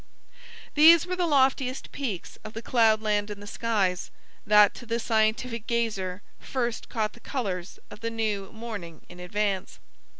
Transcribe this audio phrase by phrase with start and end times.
[0.73, 4.09] These were the loftiest peaks of the cloudland in the skies,
[4.47, 9.77] that to the scientific gazer first caught the colors of the new morning in advance.